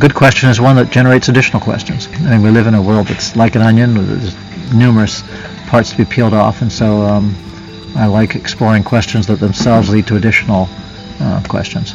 good 0.00 0.14
question 0.14 0.48
is 0.48 0.58
one 0.58 0.76
that 0.76 0.90
generates 0.90 1.28
additional 1.28 1.60
questions. 1.60 2.08
I 2.08 2.30
mean, 2.30 2.42
we 2.42 2.50
live 2.50 2.66
in 2.66 2.72
a 2.74 2.80
world 2.80 3.08
that's 3.08 3.36
like 3.36 3.54
an 3.54 3.60
onion, 3.60 3.98
with 3.98 4.34
numerous 4.74 5.22
parts 5.68 5.90
to 5.90 5.98
be 5.98 6.06
peeled 6.06 6.32
off, 6.32 6.62
and 6.62 6.72
so 6.72 7.02
um, 7.02 7.36
I 7.94 8.06
like 8.06 8.34
exploring 8.34 8.82
questions 8.82 9.26
that 9.26 9.40
themselves 9.40 9.90
lead 9.90 10.06
to 10.06 10.16
additional 10.16 10.68
uh, 11.20 11.42
questions. 11.48 11.92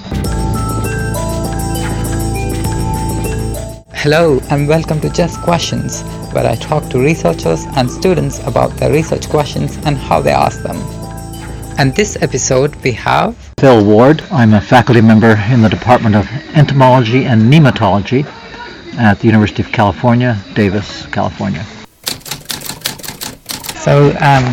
Hello 4.04 4.40
and 4.52 4.68
welcome 4.68 5.02
to 5.02 5.10
Just 5.10 5.42
Questions, 5.42 6.04
where 6.32 6.46
I 6.46 6.54
talk 6.54 6.88
to 6.92 7.00
researchers 7.00 7.66
and 7.76 7.90
students 7.90 8.38
about 8.46 8.70
their 8.78 8.92
research 8.92 9.28
questions 9.30 9.78
and 9.78 9.98
how 9.98 10.22
they 10.22 10.32
ask 10.32 10.62
them. 10.62 10.78
And 11.80 11.96
this 11.96 12.22
episode 12.22 12.76
we 12.84 12.92
have 12.92 13.45
Phil 13.58 13.86
Ward. 13.86 14.22
I'm 14.32 14.54
a 14.54 14.60
faculty 14.60 15.00
member 15.00 15.42
in 15.50 15.62
the 15.62 15.70
Department 15.70 16.14
of 16.16 16.28
Entomology 16.56 17.24
and 17.26 17.42
Nematology 17.44 18.26
at 18.98 19.20
the 19.20 19.28
University 19.28 19.64
of 19.64 19.72
California, 19.72 20.38
Davis, 20.54 21.06
California. 21.08 21.64
So, 23.78 24.14
um, 24.20 24.44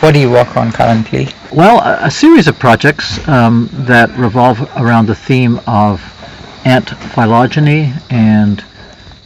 what 0.00 0.12
do 0.14 0.20
you 0.20 0.30
work 0.30 0.56
on 0.56 0.70
currently? 0.70 1.28
Well, 1.52 1.80
a, 1.80 2.06
a 2.06 2.10
series 2.10 2.46
of 2.46 2.58
projects 2.60 3.26
um, 3.26 3.68
that 3.72 4.16
revolve 4.16 4.60
around 4.76 5.06
the 5.06 5.16
theme 5.16 5.60
of 5.66 6.00
ant 6.64 6.90
phylogeny 6.90 7.92
and 8.08 8.64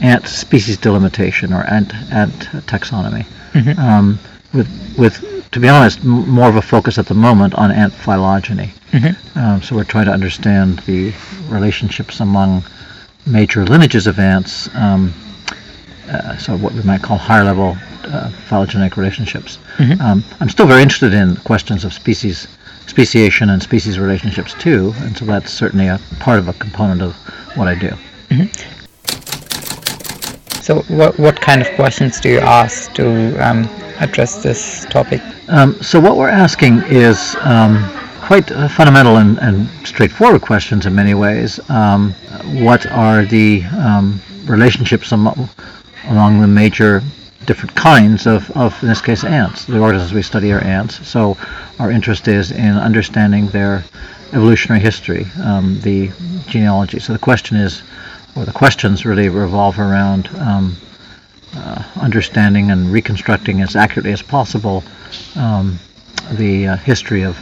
ant 0.00 0.26
species 0.26 0.78
delimitation 0.78 1.52
or 1.52 1.64
ant, 1.64 1.94
ant 2.12 2.32
taxonomy. 2.66 3.26
Mhm. 3.52 3.78
Um, 3.78 4.18
with, 4.54 4.68
with, 4.96 5.35
to 5.56 5.60
be 5.60 5.70
honest, 5.70 6.00
m- 6.00 6.28
more 6.28 6.50
of 6.50 6.56
a 6.56 6.60
focus 6.60 6.98
at 6.98 7.06
the 7.06 7.14
moment 7.14 7.54
on 7.54 7.70
ant 7.72 7.94
phylogeny. 7.94 8.74
Mhm. 8.92 9.16
Um, 9.36 9.62
so 9.62 9.74
we're 9.74 9.84
trying 9.84 10.04
to 10.04 10.12
understand 10.12 10.80
the 10.80 11.14
relationships 11.48 12.20
among 12.20 12.62
major 13.24 13.64
lineages 13.64 14.06
of 14.06 14.18
ants, 14.18 14.68
um, 14.74 15.14
uh, 16.12 16.36
so 16.36 16.54
what 16.58 16.74
we 16.74 16.82
might 16.82 17.00
call 17.00 17.16
higher 17.16 17.42
level 17.42 17.74
uh, 18.04 18.28
phylogenetic 18.48 18.98
relationships. 18.98 19.56
Mhm. 19.78 19.98
Um, 19.98 20.24
I'm 20.40 20.50
still 20.50 20.66
very 20.66 20.82
interested 20.82 21.14
in 21.14 21.36
questions 21.36 21.84
of 21.86 21.94
species 21.94 22.46
speciation 22.86 23.48
and 23.48 23.62
species 23.62 23.98
relationships 23.98 24.54
too, 24.58 24.94
and 25.04 25.16
so 25.16 25.24
that's 25.24 25.50
certainly 25.50 25.86
a 25.88 25.98
part 26.20 26.38
of 26.38 26.48
a 26.48 26.52
component 26.52 27.00
of 27.00 27.14
what 27.56 27.66
I 27.66 27.74
do. 27.74 27.92
So, 30.66 30.82
what, 30.88 31.16
what 31.16 31.40
kind 31.40 31.62
of 31.62 31.68
questions 31.76 32.18
do 32.18 32.28
you 32.28 32.40
ask 32.40 32.92
to 32.94 33.06
um, 33.38 33.66
address 34.00 34.42
this 34.42 34.84
topic? 34.86 35.22
Um, 35.46 35.80
so 35.80 36.00
what 36.00 36.16
we're 36.16 36.28
asking 36.28 36.82
is 36.88 37.36
um, 37.42 37.88
quite 38.20 38.50
uh, 38.50 38.66
fundamental 38.66 39.18
and, 39.18 39.38
and 39.38 39.68
straightforward 39.86 40.42
questions 40.42 40.84
in 40.84 40.92
many 40.92 41.14
ways. 41.14 41.60
Um, 41.70 42.14
what 42.64 42.84
are 42.86 43.24
the 43.24 43.62
um, 43.78 44.20
relationships 44.46 45.12
among, 45.12 45.48
among 46.08 46.40
the 46.40 46.48
major 46.48 47.00
different 47.44 47.76
kinds 47.76 48.26
of, 48.26 48.50
of, 48.56 48.76
in 48.82 48.88
this 48.88 49.00
case, 49.00 49.22
ants? 49.22 49.66
The 49.66 49.78
organisms 49.78 50.14
we 50.14 50.22
study 50.22 50.50
are 50.50 50.64
ants, 50.64 51.06
so 51.06 51.38
our 51.78 51.92
interest 51.92 52.26
is 52.26 52.50
in 52.50 52.76
understanding 52.76 53.46
their 53.50 53.84
evolutionary 54.32 54.80
history, 54.80 55.28
um, 55.44 55.78
the 55.82 56.10
genealogy. 56.48 56.98
So 56.98 57.12
the 57.12 57.20
question 57.20 57.56
is, 57.56 57.84
or 58.36 58.44
the 58.44 58.52
questions 58.52 59.04
really 59.06 59.28
revolve 59.28 59.78
around 59.78 60.28
um, 60.38 60.76
uh, 61.56 61.82
understanding 62.00 62.70
and 62.70 62.92
reconstructing 62.92 63.62
as 63.62 63.74
accurately 63.74 64.12
as 64.12 64.22
possible 64.22 64.84
um, 65.36 65.78
the 66.32 66.68
uh, 66.68 66.76
history 66.76 67.22
of 67.22 67.36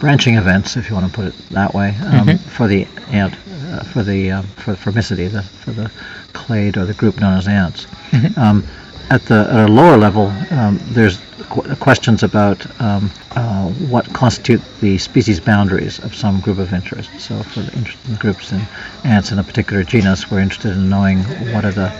branching 0.00 0.34
events, 0.34 0.76
if 0.76 0.88
you 0.90 0.94
want 0.94 1.06
to 1.06 1.12
put 1.12 1.26
it 1.26 1.34
that 1.50 1.72
way, 1.72 1.90
um, 2.06 2.26
Mhm. 2.28 2.40
for 2.40 2.66
the 2.66 2.86
ant, 3.10 3.34
uh, 3.72 3.82
for 3.84 4.02
the 4.02 4.32
um, 4.32 4.46
for 4.56 4.74
Formicidae, 4.74 5.30
the, 5.30 5.42
for 5.42 5.70
the 5.72 5.90
clade 6.34 6.76
or 6.76 6.84
the 6.84 6.94
group 6.94 7.20
known 7.20 7.38
as 7.38 7.48
ants. 7.48 7.86
Mhm. 8.10 8.36
At 9.10 9.24
the 9.26 9.46
at 9.50 9.68
a 9.68 9.72
lower 9.72 9.96
level, 9.96 10.32
um, 10.50 10.80
there's 10.86 11.18
qu- 11.50 11.74
questions 11.76 12.22
about 12.22 12.58
um, 12.80 13.10
uh, 13.36 13.68
what 13.90 14.10
constitute 14.12 14.62
the 14.80 14.98
species 14.98 15.38
boundaries 15.40 15.98
of 16.00 16.14
some 16.14 16.40
group 16.40 16.58
of 16.58 16.72
interest. 16.72 17.10
So, 17.18 17.42
for 17.42 17.60
the 17.60 17.72
interested 17.76 18.18
groups 18.18 18.50
in 18.52 18.62
ants 19.04 19.30
in 19.30 19.38
a 19.38 19.44
particular 19.44 19.84
genus, 19.84 20.30
we're 20.30 20.40
interested 20.40 20.72
in 20.72 20.88
knowing 20.88 21.18
what 21.52 21.64
are 21.64 21.70
the 21.72 21.90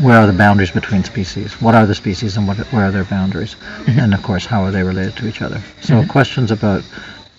where 0.00 0.18
are 0.18 0.26
the 0.26 0.32
boundaries 0.32 0.70
between 0.70 1.04
species? 1.04 1.60
What 1.60 1.74
are 1.74 1.84
the 1.86 1.94
species 1.94 2.36
and 2.36 2.46
what, 2.48 2.56
where 2.72 2.84
are 2.84 2.92
their 2.92 3.04
boundaries? 3.04 3.56
And 3.86 4.14
of 4.14 4.22
course, 4.22 4.46
how 4.46 4.62
are 4.64 4.70
they 4.70 4.82
related 4.84 5.16
to 5.16 5.28
each 5.28 5.42
other? 5.42 5.60
So 5.82 5.94
Mhm. 6.02 6.08
questions 6.08 6.50
about 6.52 6.82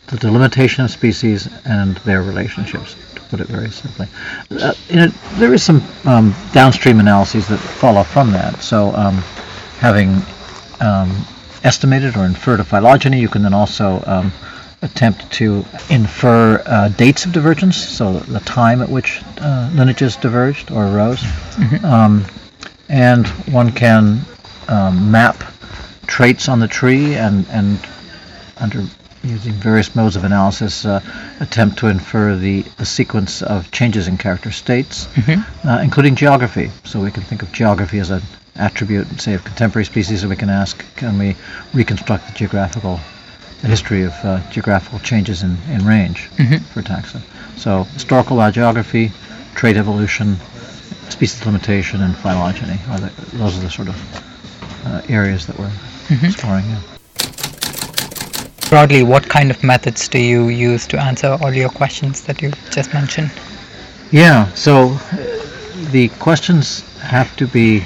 the 0.08 0.18
delimitation 0.18 0.84
of 0.84 0.92
species 0.92 1.48
and 1.66 1.96
their 2.06 2.22
relationships, 2.22 2.96
put 3.30 3.40
it 3.40 3.48
very 3.48 3.70
simply. 3.70 4.08
Uh, 4.52 4.74
in 4.90 5.00
it, 5.00 5.12
there 5.34 5.54
is 5.54 5.64
some 5.64 5.84
um, 6.06 6.34
downstream 6.52 7.00
analyses 7.00 7.48
that 7.48 7.58
follow 7.58 8.04
from 8.04 8.32
that. 8.32 8.62
So 8.62 8.94
um, 8.96 9.16
having 9.80 10.22
um, 10.82 11.26
estimated 11.64 12.18
or 12.18 12.26
inferred 12.26 12.60
a 12.60 12.64
phylogeny, 12.64 13.20
you 13.20 13.30
can 13.30 13.44
then 13.44 13.54
also 13.54 14.04
um, 14.06 14.32
attempt 14.82 15.32
to 15.34 15.66
infer 15.90 16.62
uh, 16.66 16.90
dates 16.90 17.26
of 17.26 17.32
divergence, 17.32 17.78
so 17.78 18.20
the 18.20 18.40
time 18.42 18.82
at 18.82 18.90
which 18.90 19.22
uh, 19.42 19.70
lineages 19.74 20.16
diverged 20.16 20.72
or 20.72 20.88
arose. 20.88 21.22
Mhm. 21.22 21.84
Um, 21.84 22.26
and 22.88 23.28
one 23.52 23.72
can 23.72 24.22
um, 24.68 25.12
map 25.12 25.44
traits 26.08 26.50
on 26.50 26.60
the 26.60 26.68
tree 26.68 27.16
and, 27.16 27.46
and 27.50 27.80
under 28.58 28.84
using 29.24 29.54
various 29.54 29.96
modes 29.96 30.16
of 30.16 30.24
analysis 30.24 30.86
uh, 30.86 31.02
attempt 31.40 31.78
to 31.80 31.88
infer 31.88 32.36
the, 32.36 32.62
the 32.78 32.86
sequence 32.86 33.42
of 33.42 33.70
changes 33.72 34.08
in 34.08 34.18
character 34.18 34.52
states, 34.52 35.08
Mhm. 35.16 35.46
uh, 35.66 35.80
including 35.84 36.16
geography. 36.16 36.72
So 36.86 37.00
we 37.02 37.12
can 37.12 37.24
think 37.24 37.42
of 37.42 37.52
geography 37.52 38.00
as 38.00 38.10
an 38.10 38.22
attribute, 38.56 39.20
say, 39.22 39.34
of 39.34 39.44
contemporary 39.44 39.86
species, 39.86 40.24
and 40.24 40.30
we 40.30 40.36
can 40.36 40.50
ask, 40.50 40.84
can 40.96 41.18
we 41.20 41.36
reconstruct 41.74 42.28
the 42.28 42.34
geographical, 42.34 43.00
the 43.62 43.68
history 43.68 44.04
of 44.04 44.14
uh, 44.24 44.40
geographical 44.52 45.00
changes 45.00 45.44
in, 45.44 45.58
in 45.70 45.86
range 45.86 46.30
Mhm. 46.38 46.62
for 46.62 46.82
taxa. 46.82 47.22
So 47.58 47.84
historical 47.94 48.38
biogeography, 48.38 49.12
trait 49.56 49.76
evolution, 49.76 50.38
species 51.10 51.46
limitation, 51.46 52.02
and 52.02 52.16
phylogeny. 52.16 52.80
Are 52.90 53.00
the, 53.00 53.12
those 53.34 53.58
are 53.58 53.62
the 53.62 53.70
sort 53.70 53.90
of 53.90 53.98
uh, 54.86 55.02
areas 55.10 55.46
that 55.48 55.60
we're 55.60 55.72
Mhm. 56.08 56.24
exploring. 56.24 56.66
Yeah. 56.70 56.78
Broadly, 58.70 59.02
what 59.02 59.28
kind 59.28 59.50
of 59.50 59.64
methods 59.64 60.08
do 60.08 60.20
you 60.20 60.50
use 60.50 60.86
to 60.88 61.00
answer 61.02 61.38
all 61.42 61.52
your 61.52 61.70
questions 61.70 62.22
that 62.26 62.40
you 62.42 62.52
just 62.70 62.94
mentioned? 62.94 63.32
Yeah, 64.12 64.54
so 64.54 64.90
uh, 65.12 65.18
the 65.92 66.10
questions 66.20 66.82
have 67.00 67.36
to 67.38 67.48
be 67.48 67.84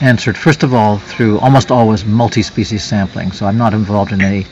answered, 0.00 0.36
first 0.36 0.64
of 0.64 0.74
all, 0.74 0.98
through 0.98 1.38
almost 1.38 1.70
always 1.70 2.04
multi-species 2.04 2.82
sampling. 2.82 3.30
So 3.30 3.46
I'm 3.46 3.56
not 3.56 3.74
involved 3.74 4.10
in 4.10 4.22
any 4.22 4.46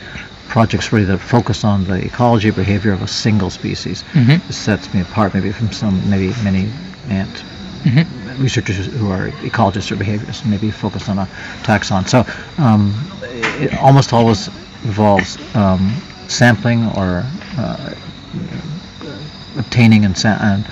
projects 0.47 0.93
really 0.93 1.05
that 1.05 1.17
focus 1.17 1.65
on 1.65 1.83
the 1.83 1.95
ecology 2.05 2.47
or 2.49 2.53
behavior 2.53 2.93
of 2.93 3.01
a 3.01 3.07
single 3.07 3.49
species. 3.49 4.05
Mhm. 4.13 4.45
This 4.47 4.55
sets 4.55 4.93
me 4.93 5.01
apart 5.01 5.33
maybe 5.33 5.51
from 5.51 5.71
some, 5.73 6.09
maybe 6.09 6.33
many 6.43 6.69
ant 7.09 7.43
Mhm. 7.83 8.05
researchers 8.39 8.85
who 8.85 9.11
are 9.11 9.29
ecologists 9.41 9.91
or 9.91 9.97
behaviorists, 9.97 10.45
maybe 10.45 10.71
focused 10.71 11.09
on 11.09 11.17
a 11.19 11.27
taxon. 11.63 12.07
So 12.07 12.25
um, 12.57 12.93
it 13.59 13.77
almost 13.79 14.13
always 14.13 14.49
involves 14.83 15.37
um, 15.55 15.93
sampling 16.27 16.85
or 16.97 17.23
uh, 17.57 17.93
obtaining 19.57 20.05
and, 20.05 20.17
sa- 20.17 20.37
and 20.41 20.65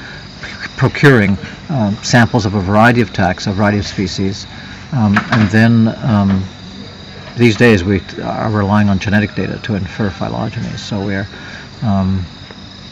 procuring 0.78 1.38
um, 1.70 1.96
samples 1.98 2.46
of 2.46 2.56
a 2.56 2.60
variety 2.62 3.02
of 3.02 3.12
taxa, 3.14 3.48
a 3.48 3.54
variety 3.54 3.78
of 3.78 3.86
species, 3.86 4.46
um, 4.94 5.18
and 5.32 5.50
then 5.52 5.88
um, 6.04 6.44
these 7.38 7.56
days 7.56 7.84
we 7.84 8.02
are 8.24 8.52
relying 8.52 8.90
on 8.90 9.00
genetic 9.00 9.36
data 9.36 9.60
to 9.63 9.75
infer 9.75 10.10
phylogenies. 10.10 10.80
So 10.80 11.00
we're 11.04 11.28
um, 11.81 12.25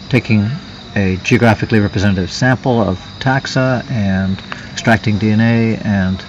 taking 0.09 0.49
a 0.95 1.17
geographically 1.23 1.79
representative 1.79 2.31
sample 2.31 2.81
of 2.81 2.97
taxa 3.19 3.89
and 3.91 4.39
extracting 4.71 5.19
DNA 5.19 5.83
and 5.85 6.19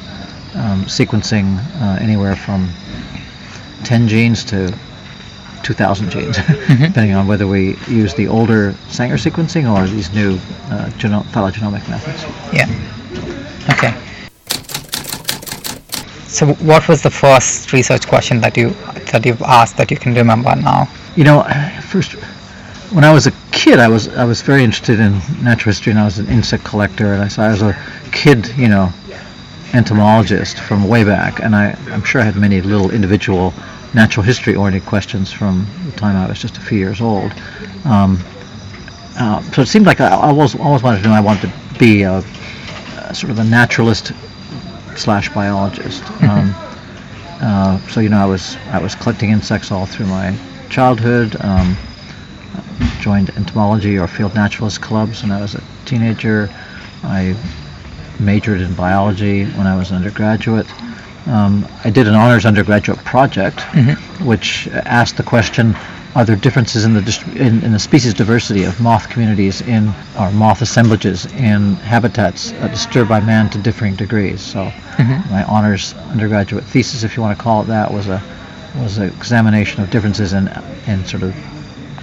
um, 0.55 0.85
sequencing 0.85 1.59
uh, 1.81 1.99
anywhere 2.01 2.37
from 2.37 2.69
10 3.85 4.09
genes 4.09 4.45
to 4.45 4.77
2,000 5.63 6.11
genes, 6.11 6.37
depending 6.69 7.15
on 7.15 7.27
whether 7.27 7.47
we 7.47 7.77
use 7.89 8.15
the 8.15 8.29
older 8.29 8.75
Sanger 8.89 9.17
sequencing 9.17 9.71
or 9.71 9.87
these 9.87 10.13
new 10.13 10.39
uh, 10.71 10.91
geno- 10.99 11.23
phylogenomic 11.33 11.89
methods. 11.89 12.25
Yeah. 12.53 12.67
Okay. 13.71 13.95
So, 16.27 16.47
what 16.65 16.89
was 16.89 17.03
the 17.03 17.11
first 17.11 17.73
research 17.73 18.07
question 18.07 18.41
that 18.41 18.57
you 18.57 18.71
that 19.13 19.27
you've 19.27 19.43
asked 19.43 19.77
that 19.77 19.91
you 19.91 19.97
can 19.97 20.15
remember 20.15 20.55
now? 20.55 20.89
You 21.17 21.25
know, 21.25 21.43
first, 21.89 22.13
when 22.93 23.05
I 23.05 23.13
was 23.13 23.27
a 23.27 23.33
kid, 23.51 23.79
I 23.79 23.89
was 23.89 24.09
I 24.09 24.25
was 24.25 24.41
very 24.41 24.63
interested 24.65 25.01
in 25.01 25.21
natural 25.43 25.73
history, 25.73 25.91
and 25.91 25.99
I 26.01 26.05
was 26.05 26.19
an 26.19 26.29
insect 26.29 26.65
collector, 26.65 27.13
and 27.13 27.23
I 27.23 27.29
saw 27.29 27.43
I 27.43 27.51
was 27.51 27.63
a 27.63 27.77
kid, 28.13 28.49
you 28.57 28.69
know, 28.69 28.93
entomologist 29.75 30.59
from 30.59 30.89
way 30.89 31.05
back, 31.05 31.41
and 31.41 31.55
I 31.55 31.77
I'm 31.91 32.03
sure 32.03 32.21
I 32.21 32.25
had 32.25 32.37
many 32.37 32.61
little 32.61 32.91
individual 32.91 33.53
natural 33.95 34.25
history 34.25 34.55
oriented 34.55 34.89
questions 34.89 35.33
from 35.33 35.67
the 35.87 35.93
time 35.93 36.17
I 36.17 36.29
was 36.29 36.39
just 36.39 36.57
a 36.57 36.61
few 36.61 36.79
years 36.79 37.01
old. 37.01 37.33
Um, 37.85 38.19
uh, 39.19 39.43
so 39.53 39.63
it 39.63 39.67
seemed 39.67 39.87
like 39.87 40.01
I, 40.01 40.09
I 40.09 40.29
always 40.29 40.55
always 40.55 40.83
wanted 40.83 41.03
to 41.03 41.09
know. 41.09 41.15
I 41.15 41.21
wanted 41.21 41.51
to 41.51 41.79
be 41.79 42.03
a 42.03 42.15
uh, 42.15 43.13
sort 43.13 43.31
of 43.31 43.39
a 43.39 43.45
naturalist 43.45 44.13
slash 44.97 45.33
biologist. 45.33 46.03
Um, 46.23 46.55
uh, 47.43 47.79
so 47.89 48.01
you 48.01 48.09
know, 48.09 48.19
I 48.19 48.27
was 48.27 48.57
I 48.71 48.81
was 48.81 48.95
collecting 48.95 49.31
insects 49.31 49.73
all 49.73 49.87
through 49.87 50.07
my 50.07 50.37
childhood. 50.69 51.37
Um, 51.41 51.77
joined 53.01 53.31
entomology 53.31 53.99
or 53.99 54.07
field 54.07 54.35
naturalist 54.35 54.81
clubs 54.81 55.23
when 55.23 55.33
I 55.33 55.41
was 55.41 55.55
a 55.55 55.63
teenager. 55.85 56.51
I 57.03 57.35
majored 58.21 58.61
in 58.61 58.75
biology 58.75 59.45
when 59.45 59.67
I 59.67 59.77
was 59.77 59.91
an 59.91 59.97
undergraduate. 59.97 60.67
Um, 61.27 61.67
I 61.85 61.91
did 61.91 62.09
an 62.09 62.15
honors 62.15 62.47
undergraduate 62.47 62.99
project, 63.05 63.61
which 64.23 64.69
asked 64.69 65.17
the 65.17 65.23
question: 65.23 65.77
Are 66.15 66.25
there 66.25 66.37
differences 66.37 66.85
in 66.85 66.95
the 66.95 67.03
dist- 67.03 67.27
in, 67.29 67.63
in 67.63 67.73
the 67.73 67.79
species 67.79 68.15
diversity 68.15 68.65
of 68.65 68.81
moth 68.81 69.09
communities 69.11 69.61
in 69.61 69.93
or 70.19 70.31
moth 70.33 70.63
assemblages 70.63 71.27
in 71.27 71.75
habitats 71.77 72.53
uh, 72.53 72.69
disturbed 72.69 73.09
by 73.09 73.21
man 73.21 73.51
to 73.51 73.59
differing 73.59 73.97
degrees? 73.97 74.41
So, 74.41 74.73
my 75.31 75.45
honors 75.47 75.95
undergraduate 75.95 76.65
thesis, 76.65 77.03
if 77.05 77.17
you 77.17 77.23
want 77.23 77.37
to 77.37 77.43
call 77.43 77.63
it 77.63 77.67
that, 77.67 77.93
was 77.93 78.09
a 78.09 78.23
was 78.77 78.99
an 78.99 79.09
examination 79.09 79.83
of 79.83 79.91
differences 79.91 80.33
in 80.33 80.49
in 80.87 81.05
sort 81.05 81.23
of 81.23 81.35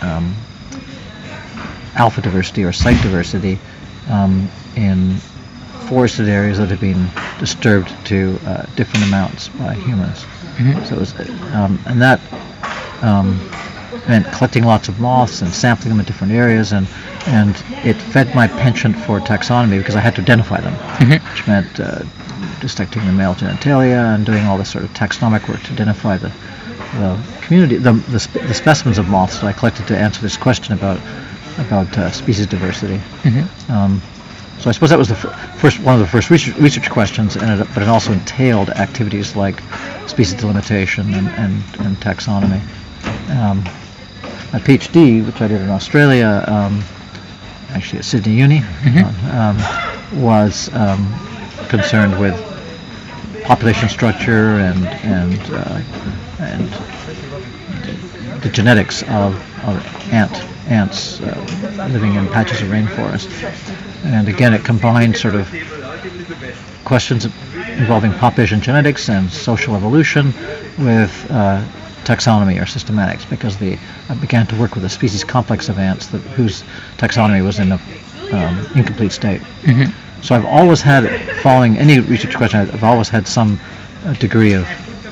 um, 0.04 0.36
alpha 1.96 2.22
diversity 2.22 2.64
or 2.64 2.72
site 2.72 3.02
diversity 3.02 3.58
um, 4.10 4.48
in 4.76 5.18
forested 5.88 6.28
areas 6.28 6.58
that 6.58 6.70
have 6.70 6.82
been 6.82 7.10
disturbed 7.40 7.94
to 8.06 8.40
uh, 8.46 8.66
different 8.76 9.06
amounts 9.06 9.50
by 9.50 9.74
humans. 9.74 10.26
So 10.88 10.96
it 10.96 11.00
was, 11.00 11.14
um, 11.54 11.80
and 11.86 12.02
that 12.02 12.20
um, 13.04 13.38
meant 14.08 14.26
collecting 14.34 14.64
lots 14.64 14.88
of 14.88 15.00
moths 15.00 15.42
and 15.42 15.54
sampling 15.54 15.90
them 15.90 16.00
in 16.00 16.06
different 16.06 16.34
areas, 16.34 16.74
and 16.74 16.88
and 17.28 17.56
it 17.84 17.96
fed 17.96 18.34
my 18.34 18.48
penchant 18.48 18.98
for 18.98 19.20
taxonomy 19.20 19.78
because 19.78 19.96
I 19.96 20.00
had 20.00 20.16
to 20.16 20.22
identify 20.22 20.60
them, 20.62 20.74
which 21.10 21.48
meant 21.48 21.80
uh, 21.80 22.04
dissecting 22.60 23.06
the 23.06 23.12
male 23.12 23.36
genitalia 23.36 24.16
and 24.16 24.26
doing 24.26 24.46
all 24.46 24.58
this 24.58 24.72
sort 24.72 24.84
of 24.84 24.92
taxonomic 24.92 25.48
work 25.48 25.62
to 25.64 25.74
identify 25.74 26.18
the 26.18 26.32
the 26.94 27.22
community, 27.42 27.78
the 27.78 27.94
the, 27.94 28.20
spe- 28.20 28.34
the 28.48 28.54
specimens 28.54 28.98
of 28.98 29.08
moths 29.10 29.40
that 29.40 29.46
I 29.46 29.54
collected 29.54 29.88
to 29.88 29.98
answer 29.98 30.22
this 30.22 30.38
question 30.38 30.74
about 30.74 31.00
about 31.60 31.96
uh, 31.98 32.12
species 32.12 32.48
diversity. 32.48 33.00
Um, 33.70 34.02
so 34.60 34.70
I 34.70 34.74
suppose 34.74 34.90
that 34.90 34.98
was 34.98 35.10
the 35.10 35.16
f- 35.16 35.60
first 35.60 35.80
one 35.80 35.94
of 35.96 36.00
the 36.00 36.08
first 36.08 36.30
research, 36.30 36.56
research 36.58 36.90
questions, 36.90 37.36
and 37.36 37.62
it, 37.62 37.68
but 37.74 37.84
it 37.84 37.90
also 37.90 38.12
entailed 38.12 38.70
activities 38.72 39.36
like 39.36 39.62
species 40.08 40.34
delimitation 40.40 41.14
and, 41.14 41.28
and, 41.30 41.64
and 41.80 41.98
taxonomy. 41.98 42.62
Um, 43.30 43.64
my 44.54 44.60
PhD, 44.60 45.26
which 45.26 45.42
I 45.42 45.48
did 45.48 45.62
in 45.62 45.70
Australia, 45.70 46.44
um, 46.48 46.82
actually 47.70 48.00
at 48.00 48.06
Sydney 48.06 48.34
Uni, 48.36 48.64
um, 49.32 49.58
was 50.22 50.74
um, 50.74 51.14
concerned 51.70 52.20
with 52.20 52.36
population 53.44 53.88
structure 53.90 54.58
and 54.60 54.86
and 54.88 55.40
uh, 55.52 55.82
and 56.40 56.70
the 58.42 58.50
genetics 58.50 59.04
of, 59.04 59.36
of 59.66 60.14
ant 60.14 60.32
ants 60.70 61.22
uh, 61.22 61.88
living 61.92 62.16
in 62.16 62.28
patches 62.28 62.62
of 62.62 62.68
rainforest. 62.68 63.30
And 64.04 64.28
again, 64.28 64.54
it 64.54 64.66
combined 64.66 65.16
sort 65.16 65.36
of 65.36 65.48
questions 66.84 67.26
involving 67.26 68.12
population 68.14 68.62
genetics 68.62 69.10
and 69.10 69.32
social 69.32 69.76
evolution 69.76 70.28
with 70.78 71.26
uh, 71.30 71.64
taxonomy 72.04 72.62
or 72.62 72.66
systematics 72.66 73.30
because 73.30 73.58
the 73.58 73.78
I 74.10 74.16
began 74.16 74.48
to 74.48 74.56
work 74.56 74.76
with 74.76 74.86
a 74.86 74.90
species 74.90 75.24
complex 75.24 75.70
of 75.70 75.78
ants 75.80 76.08
that, 76.08 76.20
whose 76.20 76.64
taxonomy 76.98 77.44
was 77.44 77.60
in 77.60 77.72
a 77.72 77.80
um, 78.32 78.68
incomplete 78.76 79.12
state. 79.12 79.42
So 80.22 80.36
I've 80.36 80.46
always 80.46 80.82
had, 80.82 81.04
following 81.42 81.78
any 81.78 82.00
research 82.00 82.36
question, 82.36 82.60
I've 82.60 82.84
always 82.84 83.10
had 83.10 83.28
some 83.28 83.60
uh, 84.06 84.14
degree 84.14 84.54
of, 84.54 84.68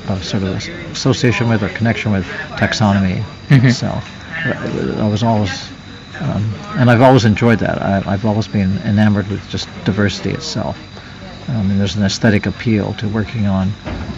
of 0.09 0.23
sort 0.23 0.43
of 0.43 0.55
association 0.91 1.49
with 1.49 1.63
or 1.63 1.69
connection 1.69 2.11
with 2.11 2.25
taxonomy 2.57 3.23
itself. 3.49 4.07
I 4.45 5.07
was 5.07 5.23
always, 5.23 5.71
um, 6.19 6.53
and 6.77 6.89
I've 6.89 7.01
always 7.01 7.25
enjoyed 7.25 7.59
that. 7.59 7.81
I, 7.81 8.03
I've 8.05 8.25
always 8.25 8.47
been 8.47 8.77
enamored 8.79 9.27
with 9.27 9.47
just 9.49 9.67
diversity 9.85 10.31
itself. 10.31 10.77
I 11.49 11.61
mean, 11.61 11.77
there's 11.77 11.95
an 11.95 12.03
aesthetic 12.03 12.45
appeal 12.45 12.93
to 12.95 13.07
working 13.07 13.45
on 13.45 13.71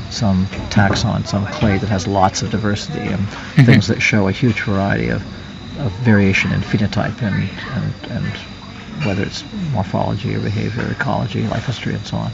some 0.10 0.46
taxon, 0.70 1.28
some 1.28 1.46
clade 1.48 1.82
that 1.82 1.90
has 1.90 2.08
lots 2.08 2.42
of 2.42 2.50
diversity 2.52 3.00
and 3.00 3.28
things 3.66 3.88
that 3.88 4.02
show 4.02 4.28
a 4.28 4.32
huge 4.32 4.62
variety 4.62 5.10
of, 5.10 5.22
of 5.80 5.92
variation 6.00 6.52
in 6.52 6.62
phenotype 6.62 7.22
and, 7.22 7.50
and, 7.74 8.12
and 8.12 9.06
whether 9.06 9.24
it's 9.24 9.44
morphology 9.72 10.36
or 10.36 10.40
behavior, 10.40 10.90
ecology, 10.90 11.46
life 11.48 11.66
history, 11.66 11.94
and 11.94 12.06
so 12.06 12.18
on. 12.18 12.32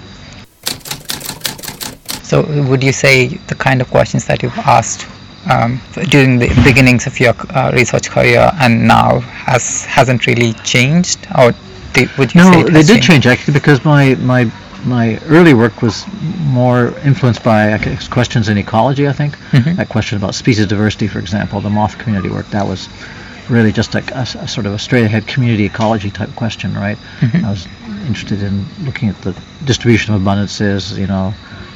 So, 2.34 2.42
would 2.68 2.82
you 2.84 2.92
say 2.94 3.28
the 3.46 3.54
kind 3.54 3.80
of 3.80 3.92
questions 3.92 4.26
that 4.26 4.42
you've 4.42 4.58
asked 4.58 5.06
um, 5.52 5.80
during 6.10 6.40
the 6.40 6.48
beginnings 6.64 7.06
of 7.06 7.20
your 7.20 7.36
uh, 7.52 7.70
research 7.76 8.10
career 8.10 8.50
and 8.60 8.88
now 8.88 9.20
has 9.20 9.86
hasn't 9.86 10.26
really 10.26 10.54
changed, 10.64 11.20
or 11.38 11.52
do, 11.94 12.08
would 12.18 12.34
you 12.34 12.42
say 12.42 12.50
No, 12.52 12.60
it 12.62 12.72
they 12.74 12.82
did 12.82 12.88
changed? 12.88 13.08
change 13.10 13.28
actually 13.28 13.54
because 13.54 13.86
my 13.86 14.16
my 14.16 14.52
my 14.84 15.20
early 15.28 15.54
work 15.54 15.84
was 15.84 16.06
more 16.60 16.82
influenced 17.06 17.44
by 17.44 17.78
questions 18.10 18.50
in 18.50 18.58
ecology. 18.58 19.08
I 19.08 19.14
think 19.14 19.38
Mhm. 19.52 19.76
that 19.76 19.90
question 19.90 20.18
about 20.18 20.34
species 20.34 20.66
diversity, 20.66 21.08
for 21.08 21.20
example, 21.20 21.62
the 21.62 21.70
moth 21.70 21.96
community 22.00 22.30
work. 22.30 22.50
That 22.50 22.66
was 22.68 22.90
really 23.48 23.72
just 23.72 23.94
a 23.94 24.26
sort 24.48 24.66
of 24.66 24.74
a 24.74 24.80
straight 24.80 25.06
ahead 25.06 25.28
community 25.28 25.66
ecology 25.66 26.10
type 26.10 26.32
question, 26.36 26.74
right? 26.74 26.98
Mhm. 27.22 27.44
I 27.46 27.50
was 27.52 27.68
interested 28.08 28.42
in 28.42 28.66
looking 28.88 29.08
at 29.10 29.22
the 29.22 29.34
distribution 29.66 30.16
of 30.16 30.22
abundances, 30.24 30.98
you 30.98 31.06
know, 31.14 31.34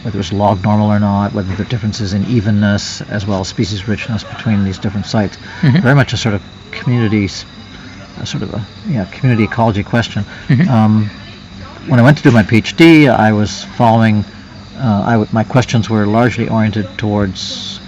whether 0.07 0.21
it's 0.21 0.31
log 0.31 0.63
normal 0.63 0.87
or 0.87 0.99
not, 1.01 1.33
whether 1.33 1.53
there 1.55 1.65
are 1.65 1.69
differences 1.69 2.13
in 2.13 2.23
evenness 2.27 3.01
as 3.09 3.25
well 3.27 3.41
as 3.41 3.49
species 3.49 3.89
richness 3.89 4.23
between 4.23 4.63
these 4.63 4.77
different 4.77 5.05
sites. 5.05 5.37
Mhm. 5.61 5.81
Very 5.81 5.95
much 5.95 6.13
a 6.13 6.17
sort 6.17 6.33
of 6.33 6.41
communities, 6.71 7.45
a 8.21 8.25
sort 8.25 8.41
of 8.41 8.53
a 8.53 8.61
yeah 8.87 9.03
community 9.11 9.43
ecology 9.43 9.83
question. 9.83 10.23
Mhm. 10.47 10.69
Um, 10.69 11.09
when 11.87 11.99
I 11.99 12.03
went 12.03 12.15
to 12.19 12.23
do 12.23 12.31
my 12.31 12.43
PhD, 12.43 13.09
I 13.09 13.33
was 13.33 13.65
following. 13.75 14.23
Uh, 14.79 15.03
I 15.07 15.11
w- 15.19 15.27
my 15.33 15.43
questions 15.43 15.89
were 15.89 16.05
largely 16.05 16.47
oriented 16.47 16.87
towards 16.97 17.81